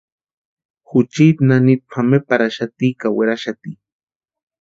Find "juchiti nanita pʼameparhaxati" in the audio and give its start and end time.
0.89-2.87